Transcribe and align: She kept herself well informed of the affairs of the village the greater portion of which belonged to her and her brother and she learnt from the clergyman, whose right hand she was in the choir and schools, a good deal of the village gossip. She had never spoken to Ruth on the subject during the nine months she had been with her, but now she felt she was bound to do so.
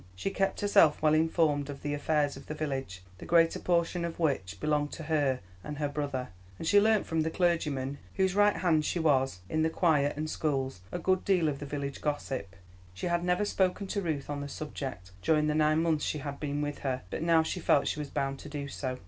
She 0.15 0.31
kept 0.31 0.61
herself 0.61 0.99
well 1.03 1.13
informed 1.13 1.69
of 1.69 1.83
the 1.83 1.93
affairs 1.93 2.35
of 2.35 2.47
the 2.47 2.55
village 2.55 3.03
the 3.19 3.25
greater 3.27 3.59
portion 3.59 4.03
of 4.03 4.17
which 4.19 4.59
belonged 4.59 4.91
to 4.93 5.03
her 5.03 5.41
and 5.63 5.77
her 5.77 5.87
brother 5.89 6.29
and 6.57 6.67
she 6.67 6.81
learnt 6.81 7.05
from 7.05 7.21
the 7.21 7.29
clergyman, 7.29 7.99
whose 8.15 8.33
right 8.33 8.55
hand 8.55 8.83
she 8.83 8.97
was 8.97 9.41
in 9.47 9.61
the 9.61 9.69
choir 9.69 10.11
and 10.15 10.27
schools, 10.27 10.81
a 10.91 10.97
good 10.97 11.23
deal 11.23 11.47
of 11.47 11.59
the 11.59 11.67
village 11.67 12.01
gossip. 12.01 12.55
She 12.95 13.05
had 13.05 13.23
never 13.23 13.45
spoken 13.45 13.85
to 13.89 14.01
Ruth 14.01 14.27
on 14.27 14.41
the 14.41 14.49
subject 14.49 15.11
during 15.21 15.45
the 15.45 15.53
nine 15.53 15.83
months 15.83 16.03
she 16.03 16.17
had 16.17 16.39
been 16.39 16.63
with 16.63 16.79
her, 16.79 17.03
but 17.11 17.21
now 17.21 17.43
she 17.43 17.59
felt 17.59 17.87
she 17.87 17.99
was 17.99 18.09
bound 18.09 18.39
to 18.39 18.49
do 18.49 18.67
so. 18.67 18.97